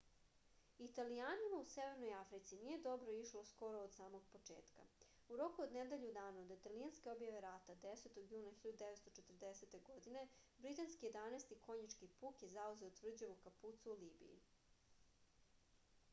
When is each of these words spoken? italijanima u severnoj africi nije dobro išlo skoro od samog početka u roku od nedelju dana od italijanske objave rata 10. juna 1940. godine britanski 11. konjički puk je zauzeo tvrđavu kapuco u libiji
italijanima 0.83 1.57
u 1.63 1.65
severnoj 1.71 2.13
africi 2.19 2.57
nije 2.61 2.77
dobro 2.85 3.11
išlo 3.23 3.43
skoro 3.49 3.81
od 3.87 3.93
samog 3.97 4.23
početka 4.35 4.85
u 5.35 5.35
roku 5.41 5.61
od 5.65 5.75
nedelju 5.75 6.07
dana 6.15 6.41
od 6.45 6.53
italijanske 6.55 7.11
objave 7.11 7.41
rata 7.45 7.75
10. 7.83 8.17
juna 8.31 8.53
1940. 8.63 9.77
godine 9.91 10.25
britanski 10.65 11.09
11. 11.13 11.53
konjički 11.67 12.07
puk 12.23 12.41
je 12.47 12.49
zauzeo 12.55 12.91
tvrđavu 13.01 13.37
kapuco 13.47 13.91
u 13.95 14.01
libiji 14.01 14.41